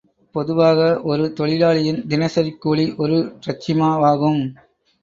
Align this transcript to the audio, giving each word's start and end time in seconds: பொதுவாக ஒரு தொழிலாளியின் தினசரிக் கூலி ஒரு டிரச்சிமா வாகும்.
பொதுவாக 0.35 1.01
ஒரு 1.03 1.33
தொழிலாளியின் 1.33 2.01
தினசரிக் 2.07 2.59
கூலி 2.59 2.93
ஒரு 2.97 3.19
டிரச்சிமா 3.39 3.99
வாகும். 3.99 4.41